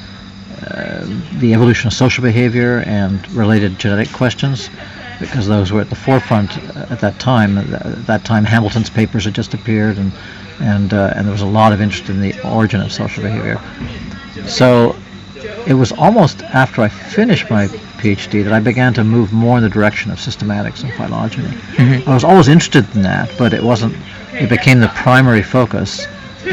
uh, 0.67 1.05
the 1.39 1.53
evolution 1.53 1.87
of 1.87 1.93
social 1.93 2.21
behavior 2.21 2.83
and 2.85 3.15
related 3.31 3.79
genetic 3.79 4.11
questions, 4.11 4.69
because 5.21 5.47
those 5.47 5.71
were 5.71 5.79
at 5.79 5.89
the 5.89 5.95
forefront 5.95 6.57
uh, 6.57 6.85
at 6.93 6.99
that 6.99 7.17
time. 7.17 7.57
At 7.57 8.07
that 8.07 8.25
time, 8.25 8.43
Hamilton's 8.43 8.89
papers 8.89 9.23
had 9.23 9.33
just 9.35 9.53
appeared, 9.53 9.97
and 9.97 10.11
and 10.59 10.93
uh, 10.93 11.13
and 11.15 11.25
there 11.25 11.31
was 11.31 11.41
a 11.41 11.45
lot 11.45 11.73
of 11.73 11.81
interest 11.81 12.09
in 12.09 12.21
the 12.21 12.33
origin 12.47 12.81
of 12.81 12.91
social 12.91 13.23
behavior. 13.23 13.59
So 14.47 14.95
it 15.67 15.73
was 15.73 15.91
almost 15.91 16.41
after 16.43 16.81
I 16.81 16.89
finished 16.89 17.49
my 17.49 17.67
PhD 17.67 18.43
that 18.43 18.53
I 18.53 18.59
began 18.59 18.93
to 18.95 19.03
move 19.03 19.31
more 19.33 19.57
in 19.57 19.63
the 19.63 19.69
direction 19.69 20.11
of 20.11 20.17
systematics 20.17 20.83
and 20.83 20.93
phylogeny. 20.93 21.55
I 22.05 22.13
was 22.13 22.23
always 22.23 22.47
interested 22.47 22.95
in 22.95 23.01
that, 23.03 23.31
but 23.37 23.53
it 23.53 23.63
wasn't. 23.63 23.95
It 24.33 24.49
became 24.49 24.79
the 24.79 24.89
primary 24.89 25.43
focus. 25.43 26.05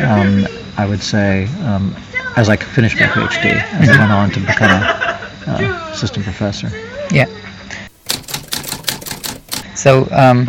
Um, 0.03 0.47
I 0.77 0.87
would 0.87 1.03
say 1.03 1.47
um, 1.65 1.95
as 2.37 2.49
I 2.49 2.57
finished 2.57 3.01
my 3.01 3.07
PhD 3.07 3.47
and 3.47 3.89
went 3.99 4.13
on 4.13 4.31
to 4.31 4.41
become 4.41 4.71
a 4.71 5.21
uh, 5.47 5.91
assistant 5.93 6.25
professor. 6.25 6.69
Yeah. 7.11 7.27
So, 9.75 10.09
um, 10.11 10.47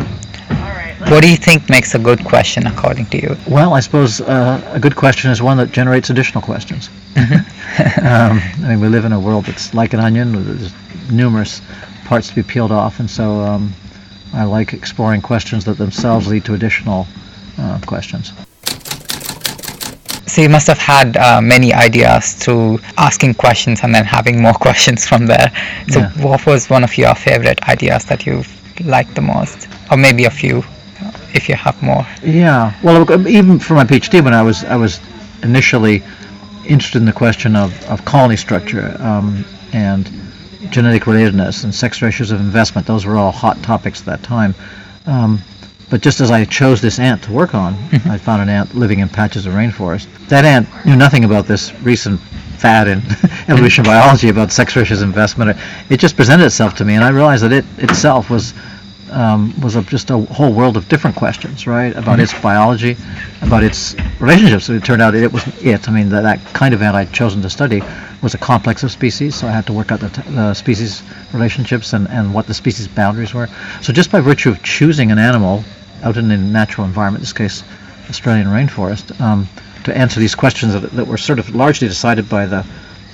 what 1.10 1.22
do 1.22 1.30
you 1.30 1.36
think 1.36 1.68
makes 1.70 1.94
a 1.94 1.98
good 1.98 2.24
question 2.24 2.66
according 2.66 3.06
to 3.06 3.20
you? 3.20 3.36
Well, 3.48 3.74
I 3.74 3.80
suppose 3.80 4.20
uh, 4.20 4.60
a 4.72 4.80
good 4.80 4.94
question 4.96 5.30
is 5.30 5.40
one 5.40 5.56
that 5.56 5.72
generates 5.72 6.10
additional 6.10 6.42
questions. 6.42 6.90
um, 7.16 8.40
I 8.62 8.68
mean, 8.68 8.80
we 8.80 8.88
live 8.88 9.04
in 9.04 9.12
a 9.12 9.20
world 9.20 9.46
that's 9.46 9.72
like 9.74 9.92
an 9.94 10.00
onion. 10.00 10.34
with 10.36 10.46
There's 10.46 11.10
numerous 11.10 11.62
parts 12.04 12.28
to 12.28 12.34
be 12.34 12.42
peeled 12.42 12.72
off, 12.72 13.00
and 13.00 13.10
so 13.10 13.40
um, 13.40 13.72
I 14.34 14.44
like 14.44 14.72
exploring 14.74 15.22
questions 15.22 15.64
that 15.64 15.78
themselves 15.78 16.26
lead 16.28 16.44
to 16.46 16.54
additional 16.54 17.06
uh, 17.58 17.80
questions. 17.86 18.32
So 20.26 20.42
you 20.42 20.50
must 20.50 20.66
have 20.66 20.78
had 20.78 21.16
uh, 21.16 21.40
many 21.40 21.72
ideas 21.72 22.34
through 22.34 22.80
asking 22.98 23.34
questions 23.34 23.80
and 23.82 23.94
then 23.94 24.04
having 24.04 24.42
more 24.42 24.52
questions 24.68 25.06
from 25.06 25.26
there. 25.26 25.50
So 25.88 26.00
Yeah. 26.00 26.10
what 26.22 26.44
was 26.46 26.68
one 26.68 26.84
of 26.84 26.96
your 26.98 27.14
favorite 27.14 27.60
ideas 27.68 28.04
that 28.04 28.26
you 28.26 28.44
liked 28.84 29.14
the 29.14 29.22
most, 29.22 29.68
or 29.90 29.96
maybe 29.96 30.26
a 30.26 30.30
few, 30.30 30.62
if 31.34 31.48
you 31.48 31.54
have 31.54 31.80
more? 31.82 32.06
Yeah. 32.22 32.78
Well, 32.82 33.10
uh, 33.10 33.26
even 33.28 33.58
for 33.58 33.74
my 33.74 33.84
PhD, 33.84 34.22
when 34.22 34.34
I 34.34 34.42
was 34.42 34.64
I 34.64 34.76
was 34.76 35.00
initially 35.42 36.02
interested 36.66 36.98
in 36.98 37.06
the 37.06 37.12
question 37.12 37.56
of, 37.56 37.82
of 37.86 38.04
colony 38.04 38.36
structure 38.36 38.96
um, 39.00 39.44
and 39.72 40.10
genetic 40.70 41.04
relatedness 41.04 41.64
and 41.64 41.74
sex 41.74 42.02
ratios 42.02 42.30
of 42.30 42.40
investment. 42.40 42.86
Those 42.86 43.06
were 43.06 43.16
all 43.16 43.32
hot 43.32 43.62
topics 43.62 44.00
at 44.00 44.06
that 44.06 44.22
time. 44.22 44.54
Um, 45.06 45.40
but 45.90 46.02
just 46.02 46.20
as 46.20 46.30
I 46.30 46.44
chose 46.44 46.82
this 46.82 46.98
ant 46.98 47.22
to 47.24 47.32
work 47.32 47.54
on, 47.54 47.74
I 48.04 48.18
found 48.18 48.42
an 48.42 48.50
ant 48.50 48.74
living 48.74 48.98
in 48.98 49.08
patches 49.08 49.46
of 49.46 49.54
rainforest. 49.54 50.06
That 50.28 50.44
ant 50.44 50.68
knew 50.84 50.96
nothing 50.96 51.24
about 51.24 51.46
this 51.46 51.72
recent 51.80 52.20
fad 52.20 52.88
in 52.88 52.98
evolution 53.48 53.84
biology 53.84 54.28
about 54.28 54.52
sex 54.52 54.76
ratios 54.76 55.00
of 55.00 55.08
investment. 55.08 55.58
It 55.88 55.98
just 55.98 56.16
presented 56.16 56.44
itself 56.44 56.74
to 56.76 56.84
me, 56.84 56.94
and 56.94 57.04
I 57.04 57.08
realized 57.08 57.44
that 57.44 57.52
it 57.52 57.64
itself 57.78 58.28
was 58.28 58.52
um, 59.10 59.58
was 59.60 59.76
a, 59.76 59.82
just 59.82 60.10
a 60.10 60.18
whole 60.18 60.52
world 60.52 60.76
of 60.76 60.88
different 60.88 61.16
questions, 61.16 61.66
right? 61.66 61.94
About 61.96 62.20
its 62.20 62.38
biology, 62.40 62.96
about 63.42 63.62
its 63.62 63.94
relationships. 64.20 64.68
It 64.68 64.84
turned 64.84 65.02
out 65.02 65.14
it 65.14 65.32
was 65.32 65.46
it. 65.64 65.88
I 65.88 65.92
mean, 65.92 66.08
that, 66.10 66.22
that 66.22 66.44
kind 66.54 66.74
of 66.74 66.82
ant 66.82 66.96
I'd 66.96 67.12
chosen 67.12 67.42
to 67.42 67.50
study 67.50 67.82
was 68.22 68.34
a 68.34 68.38
complex 68.38 68.82
of 68.82 68.90
species, 68.90 69.34
so 69.34 69.46
I 69.46 69.50
had 69.50 69.66
to 69.66 69.72
work 69.72 69.92
out 69.92 70.00
the, 70.00 70.08
t- 70.08 70.22
the 70.30 70.54
species 70.54 71.02
relationships 71.32 71.92
and, 71.92 72.08
and 72.08 72.34
what 72.34 72.46
the 72.46 72.54
species 72.54 72.88
boundaries 72.88 73.34
were. 73.34 73.48
So 73.82 73.92
just 73.92 74.10
by 74.10 74.20
virtue 74.20 74.50
of 74.50 74.62
choosing 74.62 75.12
an 75.12 75.18
animal 75.18 75.64
out 76.02 76.16
in 76.16 76.30
a 76.30 76.36
natural 76.36 76.86
environment, 76.86 77.20
in 77.20 77.24
this 77.24 77.32
case, 77.32 77.62
Australian 78.08 78.48
rainforest, 78.48 79.20
um, 79.20 79.48
to 79.84 79.96
answer 79.96 80.20
these 80.20 80.34
questions 80.34 80.72
that, 80.72 80.90
that 80.92 81.06
were 81.06 81.16
sort 81.16 81.38
of 81.38 81.54
largely 81.54 81.88
decided 81.88 82.28
by 82.28 82.46
the, 82.46 82.66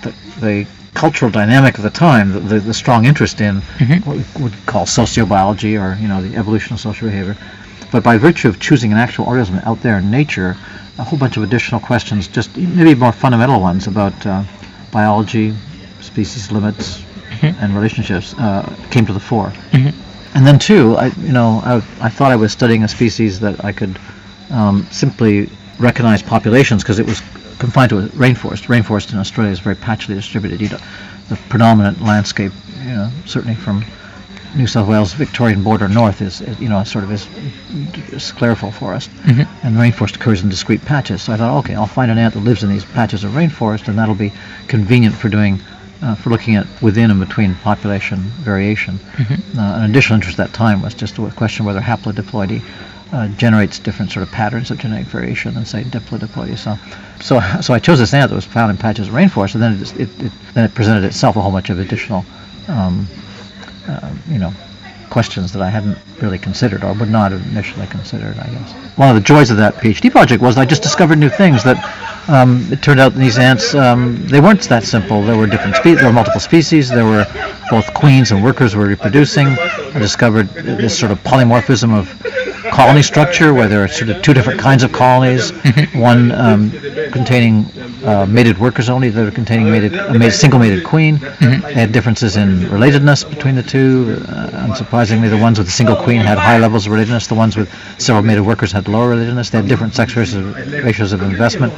the, 0.02 0.14
the 0.40 0.66
cultural 0.94 1.30
dynamic 1.30 1.76
of 1.76 1.84
the 1.84 1.90
time, 1.90 2.32
the, 2.32 2.40
the, 2.40 2.60
the 2.60 2.74
strong 2.74 3.04
interest 3.04 3.40
in 3.40 3.60
what 4.04 4.16
we 4.16 4.24
would 4.42 4.54
call 4.66 4.86
sociobiology 4.86 5.80
or 5.80 6.00
you 6.00 6.08
know 6.08 6.22
the 6.22 6.36
evolution 6.36 6.74
of 6.74 6.80
social 6.80 7.08
behavior. 7.08 7.36
But 7.92 8.02
by 8.02 8.16
virtue 8.16 8.48
of 8.48 8.58
choosing 8.58 8.92
an 8.92 8.98
actual 8.98 9.26
organism 9.26 9.56
out 9.64 9.80
there 9.82 9.98
in 9.98 10.10
nature, 10.10 10.56
a 10.98 11.04
whole 11.04 11.18
bunch 11.18 11.36
of 11.36 11.42
additional 11.42 11.80
questions, 11.80 12.26
just 12.28 12.56
maybe 12.56 12.94
more 12.94 13.12
fundamental 13.12 13.60
ones 13.60 13.86
about 13.86 14.26
uh, 14.26 14.42
biology, 14.90 15.54
species 16.00 16.50
limits, 16.50 17.02
and 17.60 17.74
relationships, 17.74 18.34
uh, 18.38 18.62
came 18.90 19.04
to 19.06 19.12
the 19.12 19.20
fore. 19.20 19.52
And 20.34 20.46
then 20.46 20.58
too, 20.58 20.96
I 20.96 21.06
you 21.20 21.32
know 21.32 21.60
I, 21.64 21.76
I 22.00 22.08
thought 22.08 22.32
I 22.32 22.36
was 22.36 22.52
studying 22.52 22.82
a 22.84 22.88
species 22.88 23.40
that 23.40 23.64
I 23.64 23.72
could 23.72 23.98
um, 24.50 24.86
simply 24.90 25.48
recognize 25.78 26.22
populations 26.22 26.82
because 26.82 26.98
it 27.00 27.06
was 27.06 27.20
confined 27.64 27.90
to 27.90 27.98
a 27.98 28.02
rainforest. 28.08 28.66
Rainforest 28.66 29.12
in 29.12 29.18
Australia 29.18 29.50
is 29.52 29.58
very 29.58 29.74
patchily 29.74 30.14
distributed. 30.14 30.60
You 30.60 30.68
know, 30.68 30.78
the 31.30 31.36
predominant 31.48 32.02
landscape, 32.02 32.52
you 32.80 32.90
know, 32.90 33.10
certainly 33.24 33.56
from 33.56 33.84
New 34.54 34.66
South 34.66 34.86
Wales 34.86 35.14
Victorian 35.14 35.62
border 35.62 35.88
north 35.88 36.20
is, 36.20 36.42
is, 36.42 36.60
you 36.60 36.68
know 36.68 36.84
sort 36.84 37.04
of 37.04 37.10
is 37.10 37.24
sclerophyll 38.20 38.72
forest, 38.72 39.10
and 39.62 39.76
rainforest 39.76 40.16
occurs 40.16 40.42
in 40.42 40.48
discrete 40.50 40.84
patches. 40.84 41.22
So 41.22 41.32
I 41.32 41.36
thought, 41.38 41.58
okay, 41.60 41.74
I'll 41.74 41.86
find 41.86 42.10
an 42.10 42.18
ant 42.18 42.34
that 42.34 42.40
lives 42.40 42.62
in 42.62 42.68
these 42.68 42.84
patches 42.84 43.24
of 43.24 43.32
rainforest, 43.32 43.88
and 43.88 43.98
that'll 43.98 44.14
be 44.14 44.32
convenient 44.68 45.14
for 45.14 45.28
doing. 45.28 45.60
Uh, 46.02 46.14
for 46.14 46.28
looking 46.28 46.54
at 46.56 46.66
within 46.82 47.10
and 47.10 47.18
between 47.18 47.54
population 47.54 48.18
variation. 48.44 48.98
Uh, 49.56 49.78
an 49.80 49.90
additional 49.90 50.16
interest 50.16 50.38
at 50.38 50.48
that 50.48 50.54
time 50.54 50.82
was 50.82 50.92
just 50.92 51.16
the 51.16 51.30
question 51.30 51.64
whether 51.64 51.80
haplodiploidy 51.80 52.60
uh, 53.14 53.28
generates 53.28 53.78
different 53.78 54.10
sort 54.10 54.24
of 54.24 54.32
patterns 54.32 54.72
of 54.72 54.78
genetic 54.78 55.06
variation 55.06 55.54
than 55.54 55.64
say 55.64 55.84
diplodiploidy. 55.84 56.58
So, 56.58 56.76
so, 57.20 57.40
so 57.60 57.72
I 57.72 57.78
chose 57.78 58.00
this 58.00 58.12
ant 58.12 58.30
that 58.30 58.34
was 58.34 58.44
found 58.44 58.72
in 58.72 58.76
patches 58.76 59.06
of 59.06 59.14
rainforest, 59.14 59.54
and 59.54 59.62
then 59.62 59.80
it, 59.80 60.00
it, 60.00 60.22
it 60.24 60.32
then 60.52 60.64
it 60.64 60.74
presented 60.74 61.04
itself 61.04 61.36
a 61.36 61.40
whole 61.40 61.52
bunch 61.52 61.70
of 61.70 61.78
additional, 61.78 62.24
um, 62.66 63.06
uh, 63.86 64.12
you 64.28 64.38
know, 64.38 64.52
questions 65.10 65.52
that 65.52 65.62
I 65.62 65.70
hadn't 65.70 65.96
really 66.20 66.38
considered 66.38 66.82
or 66.82 66.92
would 66.94 67.08
not 67.08 67.30
have 67.30 67.46
initially 67.52 67.86
considered. 67.86 68.36
I 68.36 68.48
guess 68.48 68.72
one 68.96 69.08
of 69.08 69.14
the 69.14 69.20
joys 69.20 69.52
of 69.52 69.58
that 69.58 69.74
PhD 69.74 70.10
project 70.10 70.42
was 70.42 70.58
I 70.58 70.64
just 70.64 70.82
discovered 70.82 71.18
new 71.18 71.30
things 71.30 71.62
that. 71.64 71.78
Um, 72.26 72.66
it 72.72 72.80
turned 72.80 73.00
out 73.00 73.12
these 73.12 73.36
ants 73.36 73.74
um, 73.74 74.26
they 74.28 74.40
weren't 74.40 74.62
that 74.70 74.82
simple. 74.84 75.20
There 75.20 75.36
were 75.36 75.46
different 75.46 75.76
species, 75.76 75.98
there 75.98 76.06
were 76.06 76.14
multiple 76.14 76.40
species. 76.40 76.88
There 76.88 77.04
were 77.04 77.26
both 77.68 77.92
queens 77.92 78.32
and 78.32 78.42
workers 78.42 78.74
were 78.74 78.86
reproducing. 78.86 79.46
I 79.48 79.98
discovered 79.98 80.48
this 80.54 80.98
sort 80.98 81.12
of 81.12 81.22
polymorphism 81.22 81.92
of 81.92 82.08
colony 82.74 83.02
structure, 83.02 83.54
where 83.54 83.68
there 83.68 83.84
are 83.84 83.88
sort 83.88 84.10
of 84.10 84.20
two 84.20 84.34
different 84.34 84.58
kinds 84.58 84.82
of 84.82 84.90
colonies, 84.90 85.52
one 85.94 86.32
um, 86.32 86.72
containing 87.12 87.64
uh, 88.04 88.26
mated 88.28 88.58
workers 88.58 88.88
only, 88.88 89.08
the 89.10 89.22
other 89.22 89.30
containing 89.30 89.70
mated, 89.70 89.94
a 89.94 90.12
mated, 90.12 90.34
single 90.34 90.58
mated 90.58 90.82
queen. 90.84 91.18
They 91.40 91.74
had 91.74 91.92
differences 91.92 92.36
in 92.36 92.58
relatedness 92.74 93.30
between 93.30 93.54
the 93.54 93.62
two. 93.62 94.16
Uh, 94.28 94.66
unsurprisingly, 94.66 95.30
the 95.30 95.38
ones 95.38 95.58
with 95.58 95.68
a 95.68 95.70
single 95.70 95.94
queen 95.94 96.20
had 96.20 96.36
high 96.36 96.58
levels 96.58 96.86
of 96.86 96.92
relatedness. 96.92 97.28
The 97.28 97.36
ones 97.36 97.56
with 97.56 97.72
several 98.00 98.24
mated 98.24 98.44
workers 98.44 98.72
had 98.72 98.88
lower 98.88 99.14
relatedness. 99.14 99.52
They 99.52 99.58
had 99.58 99.68
different 99.68 99.94
sex 99.94 100.16
ratios, 100.16 100.44
ratios 100.82 101.12
of 101.12 101.22
investment. 101.22 101.72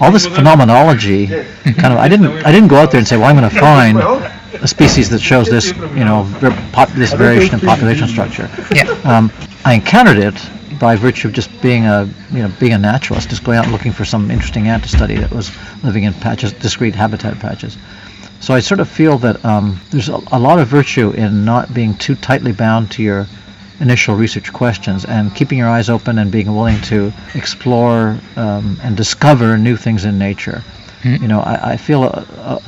All 0.00 0.12
this 0.12 0.26
phenomenology, 0.26 1.26
kind 1.26 1.92
of, 1.92 1.98
I 1.98 2.08
didn't, 2.08 2.46
I 2.46 2.52
didn't 2.52 2.68
go 2.68 2.76
out 2.76 2.92
there 2.92 2.98
and 2.98 3.08
say, 3.08 3.16
well, 3.16 3.26
I'm 3.26 3.36
going 3.36 3.50
to 3.50 3.58
find 3.58 3.98
a 4.62 4.68
species 4.68 5.08
that 5.10 5.20
shows 5.20 5.48
this, 5.48 5.68
you 5.68 6.04
know, 6.04 6.22
ver- 6.40 6.68
pop, 6.72 6.88
this 6.90 7.12
variation 7.12 7.54
in 7.54 7.60
population 7.60 8.08
structure. 8.08 8.50
Yeah. 8.74 8.88
Um, 9.04 9.32
I 9.64 9.74
encountered 9.74 10.18
it 10.18 10.34
by 10.78 10.96
virtue 10.96 11.28
of 11.28 11.34
just 11.34 11.50
being 11.62 11.86
a, 11.86 12.08
you 12.30 12.42
know, 12.42 12.52
being 12.60 12.72
a 12.72 12.78
naturalist, 12.78 13.30
just 13.30 13.44
going 13.44 13.58
out 13.58 13.68
looking 13.68 13.92
for 13.92 14.04
some 14.04 14.30
interesting 14.30 14.68
ant 14.68 14.82
to 14.82 14.88
study 14.88 15.16
that 15.16 15.30
was 15.30 15.50
living 15.82 16.04
in 16.04 16.12
patches, 16.14 16.52
discrete 16.52 16.94
habitat 16.94 17.38
patches. 17.38 17.76
So 18.40 18.54
I 18.54 18.60
sort 18.60 18.80
of 18.80 18.88
feel 18.88 19.18
that 19.18 19.42
um, 19.44 19.80
there's 19.90 20.08
a, 20.08 20.20
a 20.32 20.38
lot 20.38 20.58
of 20.58 20.68
virtue 20.68 21.10
in 21.12 21.44
not 21.44 21.72
being 21.72 21.94
too 21.96 22.14
tightly 22.14 22.52
bound 22.52 22.90
to 22.92 23.02
your 23.02 23.26
initial 23.80 24.14
research 24.14 24.52
questions 24.52 25.04
and 25.04 25.34
keeping 25.34 25.58
your 25.58 25.68
eyes 25.68 25.90
open 25.90 26.18
and 26.18 26.30
being 26.30 26.54
willing 26.54 26.80
to 26.82 27.12
explore 27.34 28.18
um, 28.36 28.78
and 28.82 28.96
discover 28.96 29.58
new 29.58 29.76
things 29.76 30.04
in 30.04 30.18
nature. 30.18 30.62
You 31.04 31.28
know, 31.28 31.40
I, 31.40 31.72
I 31.72 31.76
feel 31.76 32.02
uh, 32.04 32.58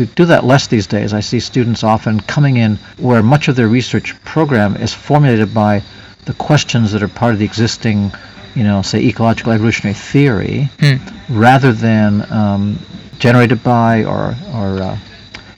we 0.00 0.06
do 0.06 0.24
that 0.24 0.44
less 0.44 0.66
these 0.66 0.86
days. 0.86 1.12
I 1.12 1.20
see 1.20 1.38
students 1.40 1.84
often 1.84 2.20
coming 2.20 2.56
in 2.56 2.76
where 2.98 3.22
much 3.22 3.48
of 3.48 3.54
their 3.56 3.68
research 3.68 4.20
program 4.24 4.74
is 4.76 4.94
formulated 4.94 5.52
by 5.54 5.82
the 6.24 6.32
questions 6.34 6.92
that 6.92 7.02
are 7.02 7.08
part 7.08 7.34
of 7.34 7.38
the 7.38 7.44
existing, 7.44 8.10
you 8.54 8.64
know, 8.64 8.80
say 8.82 9.00
ecological 9.00 9.52
evolutionary 9.52 9.94
theory, 9.94 10.70
rather 11.28 11.72
than 11.72 12.30
um, 12.32 12.78
generated 13.18 13.62
by 13.62 14.04
or 14.04 14.34
or 14.54 14.80
uh, 14.82 14.98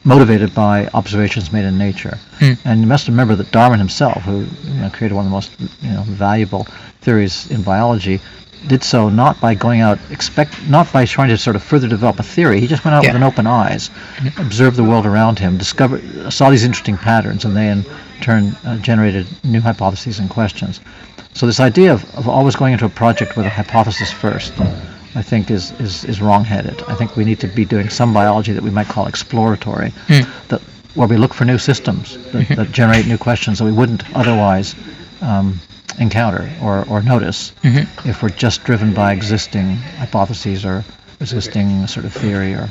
motivated 0.05 0.53
by 0.55 0.89
observations 0.93 1.53
made 1.53 1.65
in 1.65 1.79
nature. 1.79 2.19
And 2.65 2.81
you 2.81 2.87
must 2.89 3.07
remember 3.07 3.37
that 3.37 3.53
Darwin 3.53 3.79
himself, 3.79 4.23
who 4.25 4.45
you 4.65 4.81
know, 4.81 4.91
created 4.91 5.15
one 5.15 5.25
of 5.25 5.31
the 5.31 5.35
most 5.35 5.53
you 5.81 5.91
know, 5.91 6.03
valuable 6.03 6.65
theories 7.01 7.49
in 7.51 7.63
biology, 7.63 8.21
did 8.69 8.83
so 8.85 9.09
not 9.09 9.41
by 9.41 9.55
going 9.55 9.81
out 9.81 9.99
expect 10.11 10.55
not 10.69 10.93
by 10.93 11.05
trying 11.05 11.29
to 11.29 11.39
sort 11.39 11.57
of 11.57 11.63
further 11.63 11.89
develop 11.89 12.19
a 12.21 12.23
theory. 12.23 12.61
He 12.61 12.67
just 12.67 12.85
went 12.85 12.95
out 12.95 13.03
Yeah. 13.05 13.11
with 13.11 13.17
an 13.17 13.23
open 13.23 13.47
eyes, 13.47 13.91
observed 14.39 14.77
the 14.77 14.85
world 14.85 15.07
around 15.07 15.39
him, 15.39 15.59
discovered 15.59 16.03
saw 16.33 16.51
these 16.51 16.65
interesting 16.65 16.97
patterns, 16.97 17.45
and 17.45 17.57
they 17.57 17.69
in 17.69 17.85
turn 18.21 18.55
uh, 18.65 18.77
generated 18.79 19.27
new 19.43 19.61
hypotheses 19.61 20.19
and 20.19 20.31
questions. 20.31 20.81
So 21.35 21.47
this 21.47 21.61
idea 21.61 21.93
of, 21.93 22.05
of 22.15 22.29
always 22.29 22.55
going 22.57 22.73
into 22.75 22.85
a 22.85 22.91
project 22.91 23.37
with 23.37 23.47
a 23.47 23.49
hypothesis 23.49 24.13
first, 24.13 24.53
I 25.15 25.23
think 25.23 25.51
is, 25.51 25.73
is, 25.81 26.05
is 26.05 26.21
wrong-headed. 26.21 26.83
I 26.89 26.95
think 26.95 27.17
we 27.17 27.25
need 27.25 27.41
to 27.41 27.49
be 27.49 27.65
doing 27.65 27.89
some 27.89 28.13
biology 28.15 28.53
that 28.53 28.63
we 28.63 28.71
might 28.71 28.87
call 28.87 29.07
exploratory, 29.07 29.93
that 30.49 30.61
where 30.95 31.09
we 31.09 31.17
look 31.17 31.33
for 31.33 31.47
new 31.47 31.57
systems 31.59 32.19
that, 32.33 32.49
that 32.57 32.71
generate 32.71 33.07
new 33.07 33.17
questions 33.17 33.59
that 33.59 33.65
we 33.65 33.73
wouldn't 33.73 34.05
otherwise 34.15 34.75
um, 35.23 35.61
encounter 35.99 36.51
or, 36.63 36.85
or 36.89 37.03
notice 37.03 37.53
if 37.63 38.23
we're 38.23 38.29
just 38.31 38.65
driven 38.65 38.93
by 38.95 39.13
existing 39.13 39.77
hypotheses 39.77 40.65
or 40.65 40.85
existing 41.21 41.87
sort 41.87 42.05
of 42.05 42.13
theory 42.13 42.55
or 42.55 42.69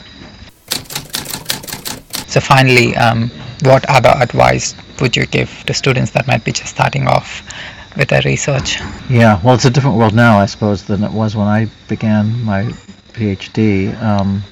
So 2.28 2.40
finally, 2.40 2.96
um, 2.96 3.30
what 3.64 3.86
other 3.90 4.14
advice 4.20 4.76
would 5.00 5.16
you 5.16 5.26
give 5.26 5.64
to 5.66 5.74
students 5.74 6.12
that 6.12 6.28
might 6.28 6.44
be 6.44 6.52
just 6.52 6.70
starting 6.70 7.08
off 7.08 7.44
with 7.98 8.10
their 8.10 8.22
research? 8.24 8.80
Yeah, 9.10 9.40
well, 9.44 9.56
it's 9.56 9.66
a 9.66 9.70
different 9.70 9.98
world 9.98 10.14
now, 10.14 10.40
I 10.40 10.46
suppose, 10.46 10.84
than 10.84 11.04
it 11.04 11.12
was 11.12 11.36
when 11.36 11.48
I 11.48 11.68
began 11.88 12.44
my 12.44 12.64
PhD. 13.14 14.02
Um, 14.02 14.44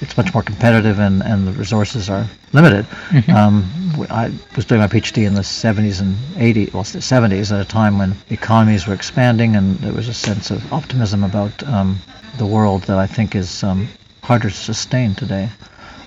it's 0.00 0.16
much 0.16 0.32
more 0.34 0.42
competitive, 0.42 0.98
and, 0.98 1.22
and 1.22 1.46
the 1.46 1.52
resources 1.52 2.10
are 2.10 2.26
limited. 2.52 2.86
Um, 3.28 3.68
w- 3.92 4.08
I 4.10 4.32
was 4.56 4.64
doing 4.64 4.80
my 4.80 4.86
PhD 4.88 5.26
in 5.26 5.34
the 5.34 5.42
70s 5.42 6.00
and 6.00 6.16
80s, 6.36 6.72
well, 6.72 6.82
the 6.82 7.00
70s, 7.00 7.52
at 7.52 7.60
a 7.60 7.64
time 7.64 7.98
when 7.98 8.14
economies 8.30 8.86
were 8.86 8.94
expanding, 8.94 9.56
and 9.56 9.76
there 9.78 9.92
was 9.92 10.08
a 10.08 10.14
sense 10.14 10.50
of 10.50 10.72
optimism 10.72 11.24
about 11.24 11.62
um, 11.64 11.98
the 12.38 12.46
world 12.46 12.82
that 12.84 12.98
I 12.98 13.06
think 13.06 13.34
is 13.34 13.62
um, 13.62 13.88
harder 14.22 14.50
to 14.50 14.56
sustain 14.56 15.14
today. 15.14 15.48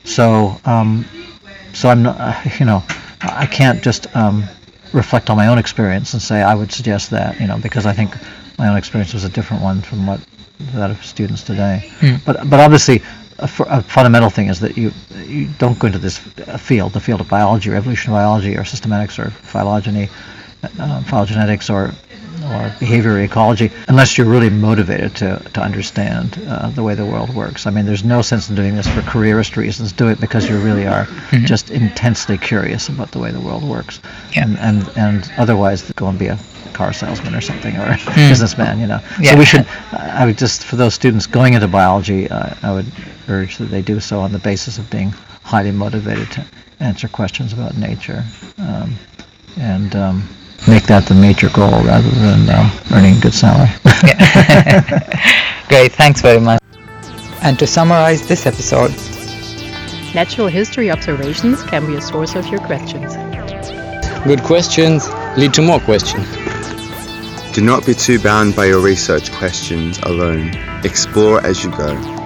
So, 0.03 0.59
um, 0.65 1.05
so 1.73 1.89
I'm 1.89 2.03
not, 2.03 2.19
uh, 2.19 2.33
you 2.59 2.65
know, 2.65 2.83
I 3.21 3.45
can't 3.45 3.81
just 3.83 4.13
um, 4.15 4.43
reflect 4.93 5.29
on 5.29 5.37
my 5.37 5.47
own 5.47 5.57
experience 5.57 6.13
and 6.13 6.21
say 6.21 6.41
I 6.41 6.55
would 6.55 6.71
suggest 6.71 7.09
that, 7.11 7.39
you 7.39 7.47
know, 7.47 7.57
because 7.57 7.85
I 7.85 7.93
think 7.93 8.15
my 8.57 8.67
own 8.69 8.77
experience 8.77 9.13
was 9.13 9.23
a 9.23 9.29
different 9.29 9.63
one 9.63 9.81
from 9.81 10.05
what 10.07 10.19
that 10.73 10.89
of 10.89 11.03
students 11.05 11.43
today. 11.43 11.91
But 12.25 12.49
but 12.49 12.59
obviously, 12.59 13.01
a, 13.39 13.81
fundamental 13.81 14.29
thing 14.29 14.47
is 14.47 14.59
that 14.59 14.77
you 14.77 14.91
you 15.25 15.47
don't 15.57 15.77
go 15.79 15.87
into 15.87 15.99
this 15.99 16.17
field, 16.17 16.93
the 16.93 16.99
field 16.99 17.21
of 17.21 17.29
biology 17.29 17.69
or 17.69 17.75
evolutionary 17.75 18.19
biology 18.21 18.55
or 18.55 18.61
systematics 18.61 19.19
or 19.19 19.29
phylogeny, 19.31 20.09
uh, 20.63 21.01
phylogenetics 21.01 21.69
or 21.73 21.93
or 22.51 22.73
behavior 22.79 23.19
ecology 23.19 23.71
unless 23.87 24.17
you're 24.17 24.27
really 24.27 24.49
motivated 24.49 25.15
to, 25.15 25.39
to 25.53 25.61
understand 25.61 26.39
uh, 26.47 26.69
the 26.71 26.83
way 26.83 26.95
the 26.95 27.05
world 27.05 27.33
works. 27.33 27.65
I 27.67 27.71
mean, 27.71 27.85
there's 27.85 28.03
no 28.03 28.21
sense 28.21 28.49
in 28.49 28.55
doing 28.55 28.75
this 28.75 28.87
for 28.87 29.01
careerist 29.01 29.57
reasons. 29.57 29.91
Do 29.91 30.07
it 30.07 30.19
because 30.19 30.49
you 30.49 30.57
really 30.59 30.87
are 30.87 31.07
just 31.45 31.69
intensely 31.69 32.37
curious 32.37 32.89
about 32.89 33.11
the 33.11 33.19
way 33.19 33.31
the 33.31 33.41
world 33.41 33.63
works. 33.63 33.99
Yeah. 34.33 34.43
And, 34.43 34.57
and, 34.59 34.89
and 34.97 35.31
otherwise, 35.37 35.91
go 35.93 36.07
and 36.07 36.17
be 36.17 36.27
a 36.27 36.39
car 36.73 36.93
salesman 36.93 37.33
or 37.33 37.41
something 37.41 37.75
or 37.75 37.85
a 37.85 37.97
businessman, 38.15 38.79
you 38.79 38.87
know. 38.87 38.99
Yeah. 39.19 39.31
So 39.31 39.39
we 39.39 39.45
should, 39.45 39.67
I 39.91 40.25
would 40.25 40.37
just, 40.37 40.63
for 40.63 40.75
those 40.75 40.93
students 40.93 41.25
going 41.25 41.53
into 41.53 41.67
biology, 41.67 42.29
uh, 42.29 42.55
I 42.61 42.71
would 42.71 42.85
urge 43.27 43.57
that 43.57 43.65
they 43.65 43.81
do 43.81 43.99
so 43.99 44.19
on 44.19 44.31
the 44.31 44.39
basis 44.39 44.77
of 44.77 44.89
being 44.89 45.09
highly 45.43 45.71
motivated 45.71 46.31
to 46.31 46.45
answer 46.79 47.07
questions 47.07 47.53
about 47.53 47.77
nature. 47.77 48.23
Um, 48.59 48.95
and 49.57 49.95
um, 49.95 50.29
make 50.67 50.83
that 50.87 51.05
the 51.07 51.13
major 51.13 51.49
goal 51.49 51.81
rather 51.83 52.09
than 52.09 52.49
um, 52.49 52.71
earning 52.91 53.17
a 53.17 53.19
good 53.19 53.33
salary. 53.33 53.69
Great, 55.67 55.91
thanks 55.93 56.21
very 56.21 56.39
much. 56.39 56.61
And 57.41 57.59
to 57.59 57.67
summarize 57.67 58.27
this 58.27 58.45
episode, 58.45 58.91
Natural 60.17 60.47
history 60.47 60.89
observations 60.89 61.61
can 61.63 61.85
be 61.85 61.95
a 61.95 62.01
source 62.01 62.35
of 62.35 62.47
your 62.47 62.59
questions. 62.61 63.15
Good 64.23 64.41
questions 64.41 65.07
lead 65.37 65.53
to 65.55 65.61
more 65.61 65.79
questions. 65.81 66.25
Do 67.53 67.61
not 67.61 67.85
be 67.85 67.93
too 67.93 68.17
bound 68.17 68.55
by 68.55 68.65
your 68.65 68.79
research 68.79 69.31
questions 69.33 69.99
alone. 69.99 70.55
Explore 70.83 71.45
as 71.45 71.63
you 71.63 71.69
go. 71.71 72.16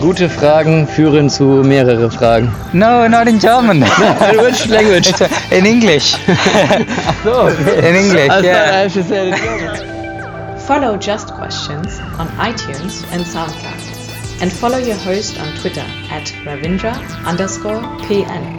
Gute 0.00 0.28
Fragen 0.28 0.86
führen 0.86 1.28
zu 1.28 1.44
mehrere 1.44 2.10
Fragen. 2.10 2.52
no, 2.72 3.08
not 3.08 3.26
in 3.26 3.38
German. 3.38 3.82
Which 4.44 4.66
language? 4.68 5.08
It's, 5.08 5.20
uh, 5.20 5.28
in 5.50 5.66
English. 5.66 6.14
in 6.28 7.94
English, 7.94 8.30
I 8.30 8.38
I 8.38 8.42
yeah. 8.42 8.82
have 8.82 8.92
to 8.94 9.02
say 9.02 9.30
it 9.30 9.34
in 9.34 9.58
German. 9.58 10.58
Follow 10.60 10.96
Just 10.96 11.34
Questions 11.34 11.98
on 12.18 12.28
iTunes 12.38 13.02
and 13.12 13.24
SoundCloud. 13.24 14.40
And 14.40 14.52
follow 14.52 14.78
your 14.78 14.96
host 14.96 15.40
on 15.40 15.48
Twitter 15.56 15.86
at 16.10 16.26
Ravindra 16.44 16.94
underscore 17.26 17.80
PN. 18.06 18.57